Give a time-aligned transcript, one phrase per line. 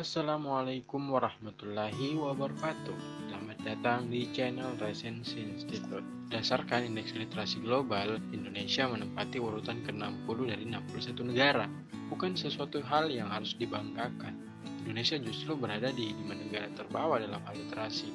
[0.00, 2.96] Assalamualaikum warahmatullahi wabarakatuh.
[3.28, 6.00] Selamat datang di channel Resensi Institute.
[6.32, 11.68] Berdasarkan Indeks Literasi Global, Indonesia menempati urutan ke-60 dari 61 negara.
[12.08, 14.40] Bukan sesuatu hal yang harus dibanggakan.
[14.88, 18.08] Indonesia justru berada di lima negara terbawah dalam hal literasi.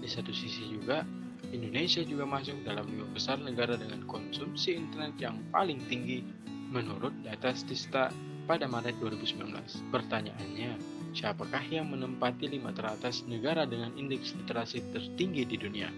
[0.00, 1.04] Di satu sisi juga,
[1.52, 6.24] Indonesia juga masuk dalam lima besar negara dengan konsumsi internet yang paling tinggi
[6.72, 8.08] menurut data Statista
[8.48, 9.52] pada Maret 2019.
[9.92, 15.90] Pertanyaannya, siapakah yang menempati lima teratas negara dengan indeks literasi tertinggi di dunia?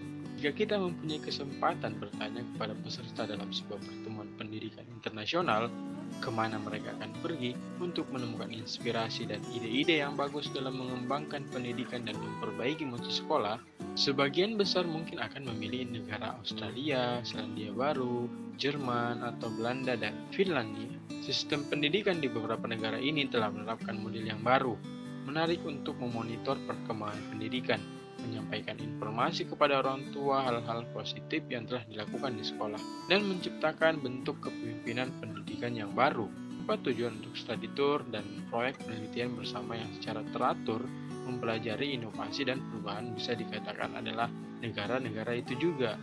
[0.43, 5.71] Jika kita mempunyai kesempatan bertanya kepada peserta dalam sebuah pertemuan pendidikan internasional,
[6.19, 12.03] ke mana mereka akan pergi untuk menemukan inspirasi dan ide-ide yang bagus dalam mengembangkan pendidikan
[12.03, 13.61] dan memperbaiki mutu sekolah,
[13.95, 18.27] sebagian besar mungkin akan memilih negara Australia, Selandia Baru,
[18.59, 20.91] Jerman, atau Belanda dan Finlandia.
[21.23, 24.75] Sistem pendidikan di beberapa negara ini telah menerapkan model yang baru,
[25.23, 27.79] menarik untuk memonitor perkembangan pendidikan,
[28.23, 32.79] menyampaikan informasi kepada orang tua hal-hal positif yang telah dilakukan di sekolah,
[33.11, 36.27] dan menciptakan bentuk kepemimpinan pendidikan yang baru.
[36.63, 40.87] Apa tujuan untuk study tour dan proyek penelitian bersama yang secara teratur
[41.27, 44.31] mempelajari inovasi dan perubahan bisa dikatakan adalah
[44.63, 45.99] negara-negara itu juga.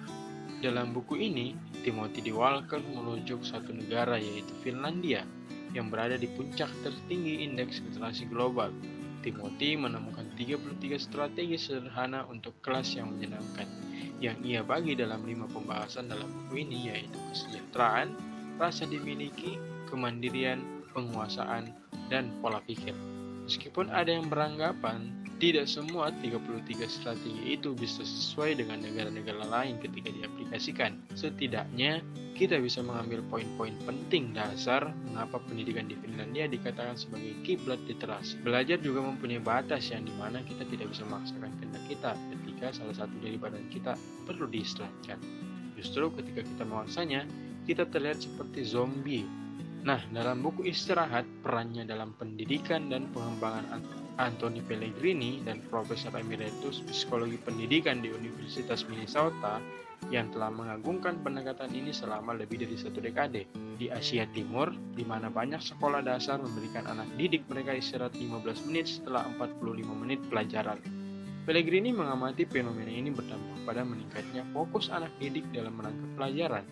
[0.61, 2.37] Dalam buku ini, Timothy D.
[2.37, 5.25] Walker merujuk satu negara yaitu Finlandia
[5.73, 8.69] yang berada di puncak tertinggi indeks literasi global
[9.21, 13.69] Timothy menemukan 33 strategi sederhana untuk kelas yang menyenangkan
[14.21, 18.12] yang ia bagi dalam lima pembahasan dalam buku ini yaitu kesejahteraan,
[18.61, 19.57] rasa dimiliki,
[19.89, 20.61] kemandirian,
[20.93, 21.73] penguasaan,
[22.12, 22.93] dan pola pikir.
[23.49, 30.13] Meskipun ada yang beranggapan tidak semua 33 strategi itu bisa sesuai dengan negara-negara lain ketika
[30.13, 31.01] diaplikasikan.
[31.17, 32.05] Setidaknya,
[32.37, 38.37] kita bisa mengambil poin-poin penting dasar mengapa pendidikan di Finlandia dikatakan sebagai kiblat literasi.
[38.45, 42.97] Belajar juga mempunyai batas yang di mana kita tidak bisa memaksakan kehendak kita ketika salah
[43.01, 43.97] satu dari badan kita
[44.29, 45.19] perlu diistirahatkan.
[45.81, 47.25] Justru ketika kita memaksanya,
[47.65, 49.25] kita terlihat seperti zombie.
[49.81, 53.65] Nah, dalam buku istirahat, perannya dalam pendidikan dan pengembangan
[54.20, 59.56] Anthony Pellegrini dan Profesor Emeritus Psikologi Pendidikan di Universitas Minnesota
[60.12, 63.48] yang telah mengagungkan pendekatan ini selama lebih dari satu dekade.
[63.81, 69.00] Di Asia Timur, di mana banyak sekolah dasar memberikan anak didik mereka istirahat 15 menit
[69.00, 70.76] setelah 45 menit pelajaran.
[71.48, 76.64] Pellegrini mengamati fenomena ini berdampak pada meningkatnya fokus anak didik dalam menangkap pelajaran.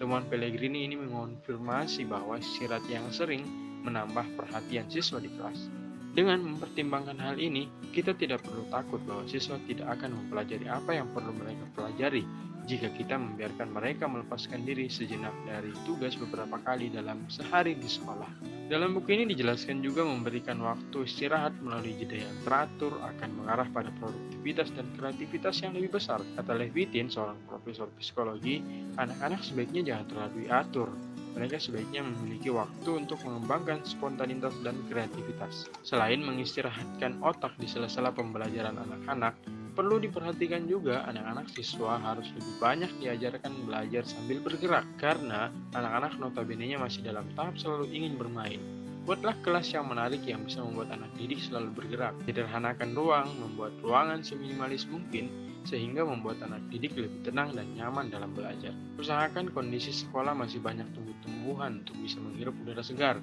[0.00, 3.44] Temuan Pellegrini ini mengonfirmasi bahwa istirahat yang sering
[3.84, 5.68] menambah perhatian siswa di kelas.
[6.10, 11.06] Dengan mempertimbangkan hal ini, kita tidak perlu takut bahwa siswa tidak akan mempelajari apa yang
[11.14, 12.26] perlu mereka pelajari
[12.70, 18.28] jika kita membiarkan mereka melepaskan diri sejenak dari tugas beberapa kali dalam sehari di sekolah.
[18.70, 23.90] Dalam buku ini dijelaskan juga memberikan waktu istirahat melalui jeda yang teratur akan mengarah pada
[23.98, 26.22] produktivitas dan kreativitas yang lebih besar.
[26.38, 28.62] Kata Levitin, seorang profesor psikologi,
[28.94, 30.88] anak-anak sebaiknya jangan terlalu diatur,
[31.34, 35.70] mereka sebaiknya memiliki waktu untuk mengembangkan spontanitas dan kreativitas.
[35.86, 39.38] Selain mengistirahatkan otak di sela-sela pembelajaran anak-anak,
[39.72, 46.76] perlu diperhatikan juga anak-anak siswa harus lebih banyak diajarkan belajar sambil bergerak karena anak-anak notabene-nya
[46.76, 48.60] masih dalam tahap selalu ingin bermain.
[49.08, 52.12] Buatlah kelas yang menarik yang bisa membuat anak didik selalu bergerak.
[52.28, 58.34] Sederhanakan ruang, membuat ruangan seminimalis mungkin, sehingga membuat anak didik lebih tenang dan nyaman dalam
[58.34, 58.74] belajar.
[58.98, 63.22] Usahakan kondisi sekolah masih banyak tumbuh-tumbuhan untuk bisa menghirup udara segar.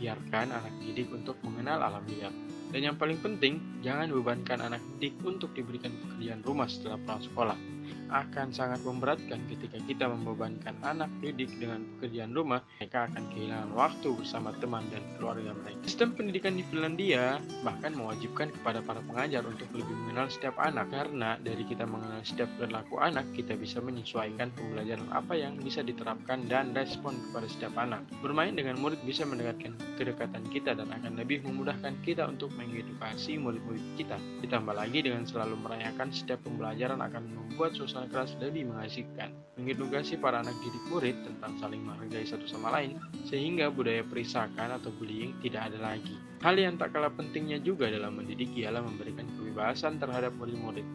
[0.00, 2.32] Biarkan anak didik untuk mengenal alam liar.
[2.72, 7.71] Dan yang paling penting, jangan bebankan anak didik untuk diberikan pekerjaan rumah setelah pulang sekolah
[8.12, 14.08] akan sangat memberatkan ketika kita membebankan anak didik dengan pekerjaan rumah, mereka akan kehilangan waktu
[14.12, 15.80] bersama teman dan keluarga mereka.
[15.88, 21.40] Sistem pendidikan di Finlandia bahkan mewajibkan kepada para pengajar untuk lebih mengenal setiap anak, karena
[21.40, 26.76] dari kita mengenal setiap perilaku anak, kita bisa menyesuaikan pembelajaran apa yang bisa diterapkan dan
[26.76, 28.04] respon kepada setiap anak.
[28.20, 33.96] Bermain dengan murid bisa mendekatkan kedekatan kita dan akan lebih memudahkan kita untuk mengedukasi murid-murid
[33.96, 34.20] kita.
[34.44, 40.40] Ditambah lagi dengan selalu merayakan setiap pembelajaran akan membuat suasana kelas lebih mengasihkan, mengedukasi para
[40.40, 45.70] anak didik murid tentang saling menghargai satu sama lain, sehingga budaya perisakan atau bullying tidak
[45.70, 46.16] ada lagi.
[46.42, 50.86] Hal yang tak kalah pentingnya juga dalam mendidik ialah memberikan kebebasan terhadap murid-murid.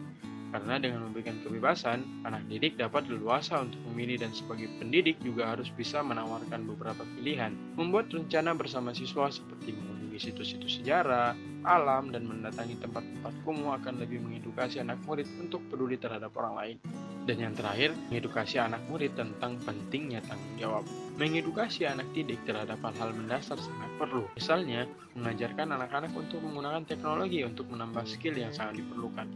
[0.48, 5.68] Karena dengan memberikan kebebasan, anak didik dapat leluasa untuk memilih dan sebagai pendidik juga harus
[5.68, 7.52] bisa menawarkan beberapa pilihan.
[7.76, 9.76] Membuat rencana bersama siswa seperti
[10.18, 15.94] mengunjungi situs-situs sejarah, alam, dan mendatangi tempat-tempat kumuh akan lebih mengedukasi anak murid untuk peduli
[15.94, 16.76] terhadap orang lain.
[17.22, 20.84] Dan yang terakhir, mengedukasi anak murid tentang pentingnya tanggung jawab.
[21.20, 24.26] Mengedukasi anak didik terhadap hal-hal mendasar sangat perlu.
[24.34, 29.28] Misalnya, mengajarkan anak-anak untuk menggunakan teknologi untuk menambah skill yang sangat diperlukan.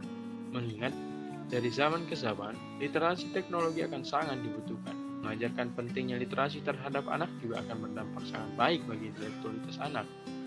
[0.51, 0.91] Mengingat,
[1.47, 4.97] dari zaman ke zaman, literasi teknologi akan sangat dibutuhkan.
[5.23, 10.03] Mengajarkan pentingnya literasi terhadap anak juga akan berdampak sangat baik bagi intelektualitas anak.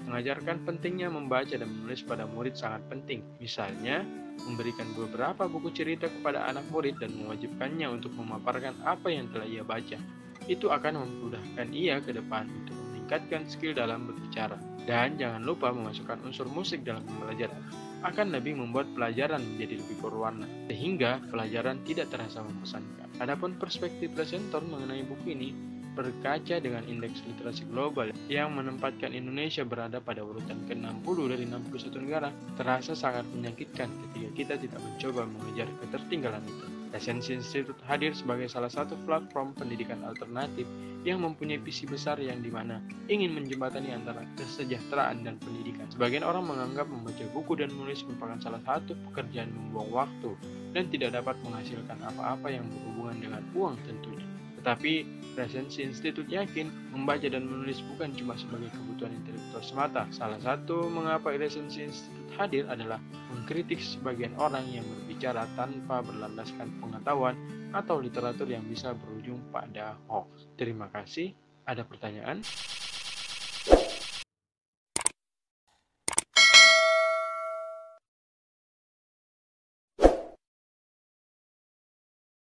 [0.06, 3.26] Mengajarkan pentingnya membaca dan menulis pada murid sangat penting.
[3.43, 4.06] Misalnya,
[4.47, 9.67] memberikan beberapa buku cerita kepada anak murid dan mewajibkannya untuk memaparkan apa yang telah ia
[9.67, 9.99] baca.
[10.47, 14.55] Itu akan memudahkan ia ke depan untuk meningkatkan skill dalam berbicara.
[14.87, 17.58] Dan jangan lupa memasukkan unsur musik dalam pembelajaran.
[18.06, 23.11] Akan lebih membuat pelajaran menjadi lebih berwarna, sehingga pelajaran tidak terasa membosankan.
[23.19, 25.50] Adapun perspektif presenter mengenai buku ini
[25.96, 32.28] berkaca dengan indeks literasi global yang menempatkan Indonesia berada pada urutan ke-60 dari 61 negara
[32.60, 36.66] terasa sangat menyakitkan ketika kita tidak mencoba mengejar ketertinggalan itu.
[36.96, 40.64] Esensi Institute hadir sebagai salah satu platform pendidikan alternatif
[41.06, 45.87] yang mempunyai visi besar yang di mana ingin menjembatani antara kesejahteraan dan pendidikan.
[45.93, 50.31] Sebagian orang menganggap membaca buku dan menulis merupakan salah satu pekerjaan membuang waktu
[50.75, 54.25] dan tidak dapat menghasilkan apa-apa yang berhubungan dengan uang tentunya.
[54.67, 55.07] Tetapi
[55.39, 60.11] Presensi Institute yakin membaca dan menulis bukan cuma sebagai kebutuhan intelektual semata.
[60.11, 62.99] Salah satu mengapa Presensi Institute hadir adalah
[63.31, 67.39] mengkritik sebagian orang yang berbicara tanpa berlandaskan pengetahuan
[67.71, 70.51] atau literatur yang bisa berujung pada hoax.
[70.59, 71.31] Terima kasih.
[71.63, 72.43] Ada pertanyaan?